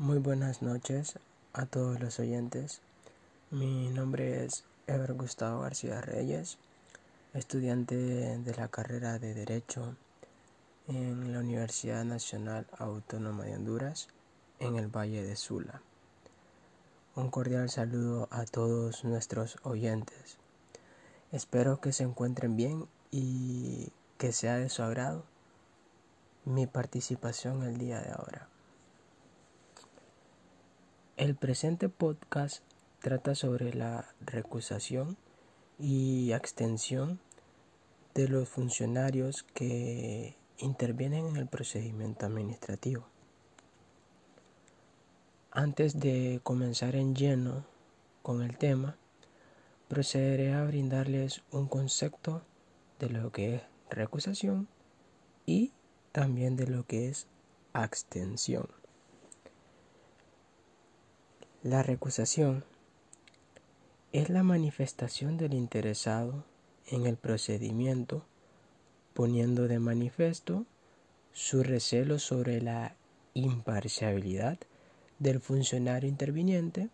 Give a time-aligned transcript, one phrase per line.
[0.00, 1.18] Muy buenas noches
[1.52, 2.82] a todos los oyentes.
[3.50, 6.56] Mi nombre es Ever Gustavo García Reyes,
[7.34, 9.96] estudiante de la carrera de Derecho
[10.86, 14.06] en la Universidad Nacional Autónoma de Honduras,
[14.60, 15.82] en el Valle de Sula.
[17.16, 20.36] Un cordial saludo a todos nuestros oyentes.
[21.32, 25.24] Espero que se encuentren bien y que sea de su agrado
[26.44, 28.48] mi participación el día de ahora.
[31.18, 32.62] El presente podcast
[33.00, 35.16] trata sobre la recusación
[35.76, 37.18] y extensión
[38.14, 43.04] de los funcionarios que intervienen en el procedimiento administrativo.
[45.50, 47.64] Antes de comenzar en lleno
[48.22, 48.96] con el tema,
[49.88, 52.42] procederé a brindarles un concepto
[53.00, 54.68] de lo que es recusación
[55.46, 55.72] y
[56.12, 57.26] también de lo que es
[57.72, 58.77] abstención.
[61.68, 62.64] La recusación
[64.12, 66.46] es la manifestación del interesado
[66.86, 68.24] en el procedimiento
[69.12, 70.64] poniendo de manifiesto
[71.34, 72.96] su recelo sobre la
[73.34, 74.56] imparcialidad
[75.18, 76.88] del funcionario interviniente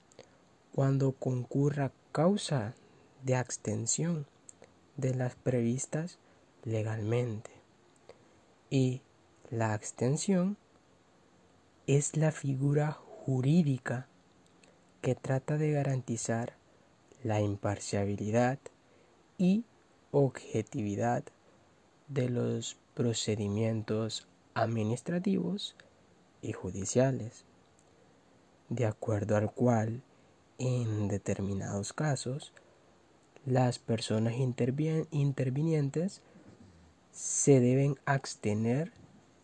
[0.74, 2.74] cuando concurra causa
[3.22, 4.26] de abstención
[4.96, 6.18] de las previstas
[6.64, 7.52] legalmente.
[8.70, 9.02] Y
[9.50, 10.56] la abstención
[11.86, 14.08] es la figura jurídica
[15.04, 16.54] que trata de garantizar
[17.22, 18.58] la imparcialidad
[19.36, 19.64] y
[20.12, 21.22] objetividad
[22.08, 25.76] de los procedimientos administrativos
[26.40, 27.44] y judiciales,
[28.70, 30.00] de acuerdo al cual,
[30.56, 32.54] en determinados casos,
[33.44, 36.22] las personas intervinientes
[37.12, 38.90] se deben abstener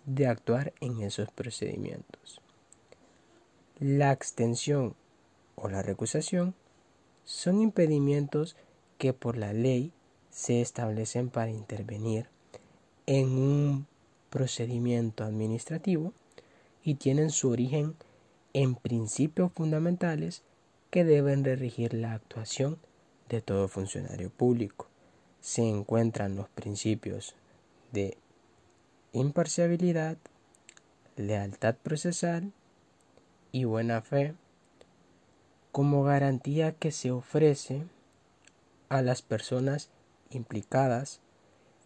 [0.06, 2.40] de actuar en esos procedimientos.
[3.78, 4.94] La abstención
[5.60, 6.54] o la recusación
[7.24, 8.56] son impedimentos
[8.98, 9.92] que por la ley
[10.30, 12.28] se establecen para intervenir
[13.06, 13.86] en un
[14.30, 16.12] procedimiento administrativo
[16.82, 17.94] y tienen su origen
[18.52, 20.42] en principios fundamentales
[20.90, 22.78] que deben regir la actuación
[23.28, 24.88] de todo funcionario público.
[25.40, 27.34] Se encuentran los principios
[27.92, 28.16] de
[29.12, 30.16] imparcialidad,
[31.16, 32.52] lealtad procesal
[33.52, 34.34] y buena fe
[35.72, 37.84] como garantía que se ofrece
[38.88, 39.88] a las personas
[40.30, 41.20] implicadas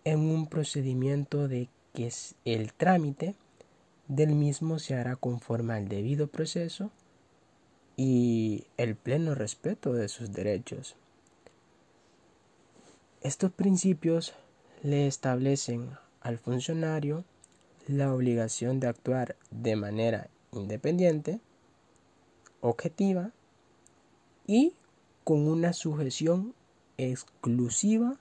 [0.05, 2.11] en un procedimiento de que
[2.45, 3.35] el trámite
[4.09, 6.91] del mismo se hará conforme al debido proceso
[7.97, 10.97] y el pleno respeto de sus derechos.
[13.23, 14.35] Estos principios
[14.83, 15.91] le establecen
[16.21, 17.25] al funcionario
[17.87, 21.41] la obligación de actuar de manera independiente,
[22.61, 23.31] objetiva
[24.47, 24.75] y
[25.25, 26.55] con una sujeción
[26.99, 28.19] exclusiva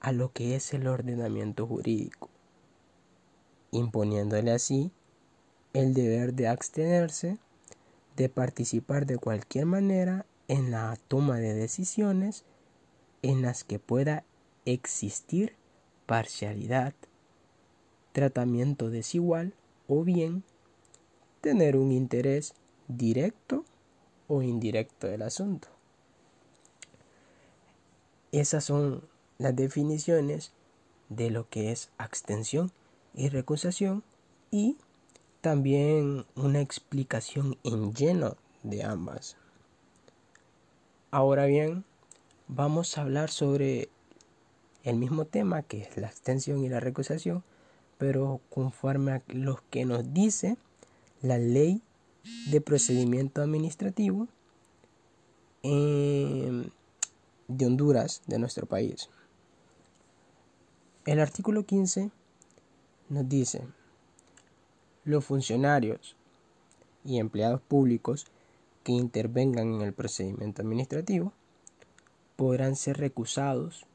[0.00, 2.28] a lo que es el ordenamiento jurídico,
[3.70, 4.90] imponiéndole así
[5.72, 7.38] el deber de abstenerse
[8.16, 12.44] de participar de cualquier manera en la toma de decisiones
[13.22, 14.24] en las que pueda
[14.64, 15.54] existir
[16.06, 16.94] parcialidad,
[18.12, 19.54] tratamiento desigual
[19.88, 20.44] o bien
[21.40, 22.54] tener un interés
[22.88, 23.64] directo
[24.28, 25.68] o indirecto del asunto.
[28.32, 29.02] Esas son
[29.38, 30.52] las definiciones
[31.08, 32.72] de lo que es abstención
[33.14, 34.02] y recusación
[34.50, 34.76] y
[35.40, 39.36] también una explicación en lleno de ambas.
[41.10, 41.84] Ahora bien,
[42.48, 43.88] vamos a hablar sobre
[44.82, 47.42] el mismo tema que es la abstención y la recusación,
[47.98, 50.56] pero conforme a lo que nos dice
[51.22, 51.80] la ley
[52.50, 54.28] de procedimiento administrativo
[55.62, 59.08] de Honduras, de nuestro país.
[61.04, 62.10] El artículo 15
[63.08, 63.62] nos dice,
[65.04, 66.16] los funcionarios
[67.04, 68.26] y empleados públicos
[68.82, 71.32] que intervengan en el procedimiento administrativo
[72.36, 73.86] podrán ser recusados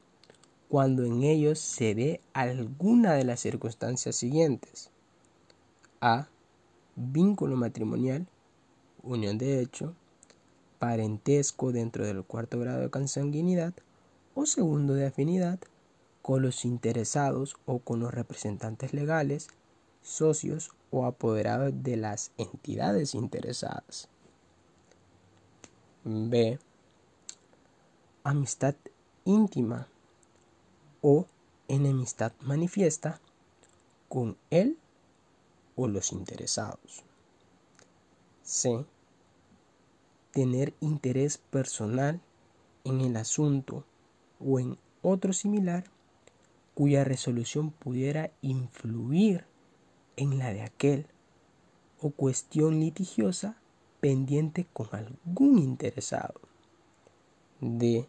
[0.68, 4.90] cuando en ellos se dé alguna de las circunstancias siguientes.
[6.00, 6.28] A
[6.96, 8.26] vínculo matrimonial,
[9.02, 9.94] unión de hecho,
[10.78, 13.72] parentesco dentro del cuarto grado de consanguinidad
[14.34, 15.58] o segundo de afinidad
[16.22, 19.48] con los interesados o con los representantes legales,
[20.02, 24.08] socios o apoderados de las entidades interesadas.
[26.04, 26.58] B.
[28.24, 28.74] Amistad
[29.24, 29.88] íntima
[31.00, 31.26] o
[31.68, 33.20] enemistad manifiesta
[34.08, 34.76] con él
[35.82, 37.04] o los interesados.
[38.42, 38.84] C.
[40.32, 42.20] Tener interés personal
[42.84, 43.84] en el asunto
[44.40, 45.84] o en otro similar
[46.74, 49.44] cuya resolución pudiera influir
[50.16, 51.06] en la de aquel
[52.00, 53.56] o cuestión litigiosa
[54.00, 56.40] pendiente con algún interesado.
[57.60, 58.08] D.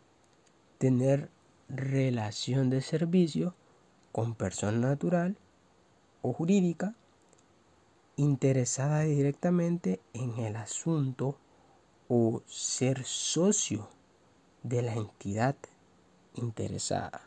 [0.77, 1.29] Tener
[1.69, 3.55] relación de servicio
[4.11, 5.37] con persona natural
[6.21, 6.95] o jurídica
[8.15, 11.37] interesada directamente en el asunto
[12.07, 13.87] o ser socio
[14.61, 15.55] de la entidad
[16.35, 17.21] interesada.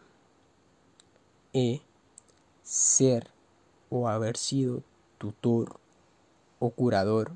[1.53, 1.81] E.
[2.63, 3.31] Ser
[3.91, 4.83] o haber sido
[5.19, 5.79] tutor
[6.59, 7.33] o curador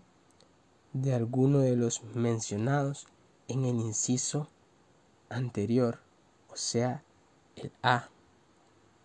[0.92, 3.06] de alguno de los mencionados
[3.48, 4.48] en el inciso
[5.28, 6.00] anterior,
[6.48, 7.02] o sea,
[7.56, 8.08] el A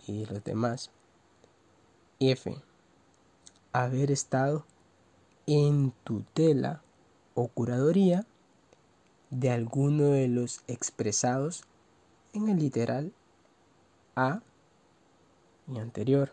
[0.07, 0.92] y los demás.
[2.19, 2.56] F.
[3.77, 4.63] Haber estado
[5.48, 6.81] en tutela
[7.33, 8.25] o curaduría
[9.31, 11.66] de alguno de los expresados
[12.31, 13.12] en el literal
[14.16, 14.42] A
[15.68, 16.31] y anterior.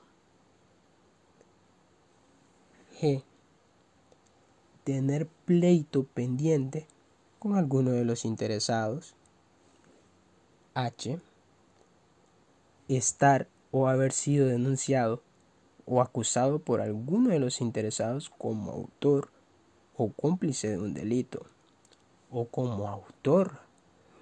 [3.00, 3.24] G.
[4.84, 6.86] Tener pleito pendiente
[7.40, 9.16] con alguno de los interesados.
[10.74, 11.18] H.
[12.86, 15.24] Estar o haber sido denunciado
[15.86, 19.30] o acusado por alguno de los interesados como autor
[19.96, 21.44] o cómplice de un delito
[22.30, 23.60] o como autor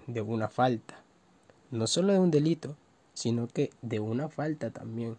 [0.07, 1.03] de una falta.
[1.71, 2.77] No solo de un delito,
[3.15, 5.17] sino que de una falta también.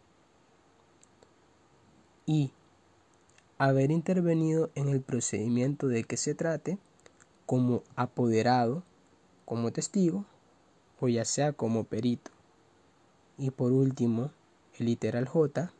[2.25, 2.51] Y
[3.57, 6.77] haber intervenido en el procedimiento de que se trate
[7.45, 8.83] como apoderado,
[9.45, 10.25] como testigo
[10.99, 12.31] o ya sea como perito.
[13.37, 14.31] Y por último,
[14.77, 15.71] el literal J,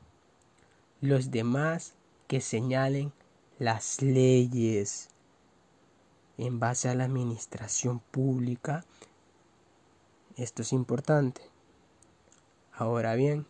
[1.01, 1.95] los demás
[2.27, 3.11] que señalen
[3.57, 5.09] las leyes
[6.37, 8.85] en base a la administración pública.
[10.37, 11.41] Esto es importante.
[12.73, 13.45] Ahora bien,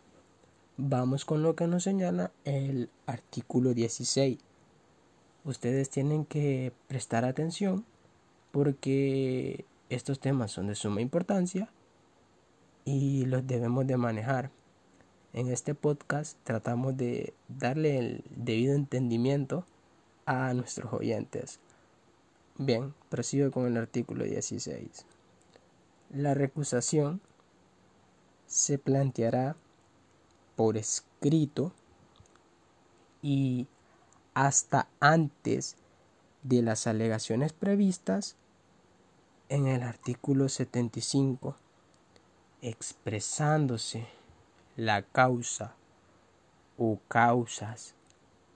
[0.76, 4.38] vamos con lo que nos señala el artículo 16.
[5.44, 7.84] Ustedes tienen que prestar atención
[8.50, 11.70] porque estos temas son de suma importancia
[12.84, 14.50] y los debemos de manejar.
[15.34, 19.64] En este podcast tratamos de darle el debido entendimiento
[20.26, 21.58] a nuestros oyentes.
[22.58, 25.06] Bien, prosigo con el artículo 16.
[26.10, 27.22] La recusación
[28.46, 29.56] se planteará
[30.54, 31.72] por escrito
[33.22, 33.66] y
[34.34, 35.76] hasta antes
[36.42, 38.36] de las alegaciones previstas
[39.48, 41.56] en el artículo 75,
[42.60, 44.06] expresándose
[44.76, 45.74] la causa
[46.78, 47.94] o causas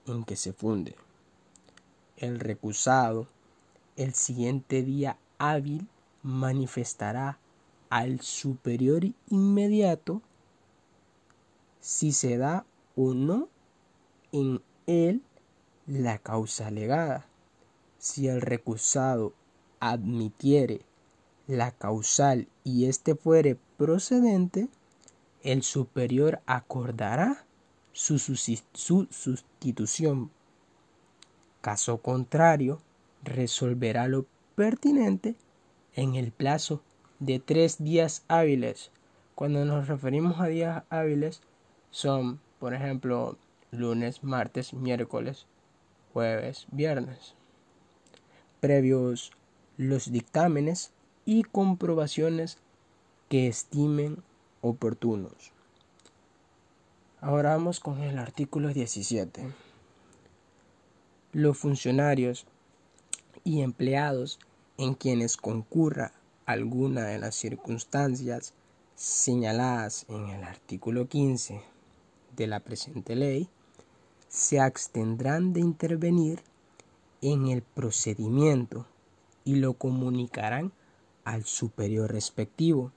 [0.05, 0.95] en que se funde.
[2.17, 3.27] El recusado
[3.97, 5.87] el siguiente día hábil
[6.21, 7.39] manifestará
[7.89, 10.21] al superior inmediato
[11.79, 12.65] si se da
[12.95, 13.49] o no
[14.31, 15.23] en él
[15.87, 17.25] la causa alegada.
[17.97, 19.33] Si el recusado
[19.79, 20.81] admitiere
[21.47, 24.69] la causal y éste fuere procedente,
[25.43, 27.45] el superior acordará
[27.91, 30.31] su, su sustitución.
[31.61, 32.81] Caso contrario,
[33.23, 34.25] resolverá lo
[34.55, 35.35] pertinente
[35.95, 36.81] en el plazo
[37.19, 38.91] de tres días hábiles.
[39.35, 41.41] Cuando nos referimos a días hábiles
[41.91, 43.37] son, por ejemplo,
[43.71, 45.45] lunes, martes, miércoles,
[46.13, 47.35] jueves, viernes,
[48.59, 49.31] previos
[49.77, 50.91] los dictámenes
[51.25, 52.57] y comprobaciones
[53.29, 54.23] que estimen
[54.67, 55.51] oportunos.
[57.21, 59.51] Ahora vamos con el artículo 17.
[61.33, 62.45] Los funcionarios
[63.43, 64.39] y empleados
[64.77, 66.13] en quienes concurra
[66.45, 68.53] alguna de las circunstancias
[68.95, 71.61] señaladas en el artículo 15
[72.35, 73.49] de la presente ley,
[74.27, 76.41] se abstendrán de intervenir
[77.21, 78.85] en el procedimiento
[79.43, 80.71] y lo comunicarán
[81.25, 82.91] al superior respectivo,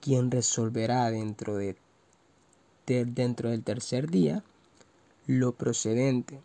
[0.00, 1.76] quien resolverá dentro, de,
[2.86, 4.42] dentro del tercer día
[5.26, 6.40] lo procedente.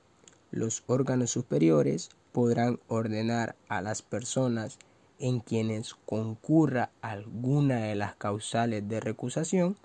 [0.52, 4.78] Los órganos superiores podrán ordenar a las personas
[5.20, 9.78] en quienes concurra alguna de las causales de recusación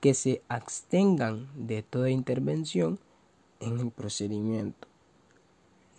[0.00, 2.98] que se abstengan de toda intervención
[3.60, 4.88] en el procedimiento.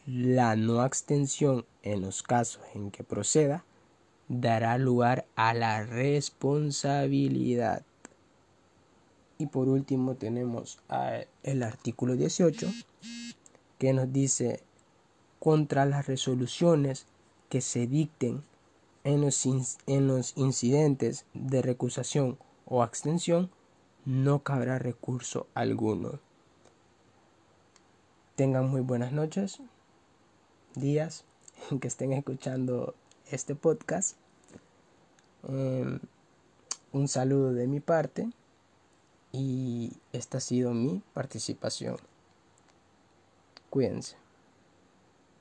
[0.06, 3.64] La no abstención en los casos en que proceda
[4.30, 7.84] dará lugar a la responsabilidad.
[9.38, 10.80] Y por último tenemos
[11.44, 12.72] el artículo 18
[13.78, 14.64] que nos dice
[15.40, 17.06] contra las resoluciones
[17.50, 18.44] que se dicten
[19.04, 19.46] en los,
[19.88, 23.50] en los incidentes de recusación o abstención,
[24.06, 26.20] no cabrá recurso alguno.
[28.36, 29.60] Tengan muy buenas noches,
[30.76, 31.26] días,
[31.82, 32.94] que estén escuchando
[33.32, 34.16] este podcast.
[35.48, 36.00] Em,
[36.92, 38.30] un saludo de mi parte
[39.32, 41.98] y esta ha sido mi participación.
[43.70, 44.18] Cuídense.